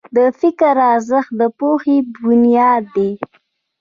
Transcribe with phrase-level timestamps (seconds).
[0.15, 3.11] د فکر ارزښت د پوهې بنیاد دی.